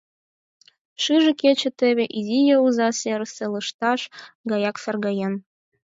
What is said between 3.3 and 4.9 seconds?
лышташ гаяк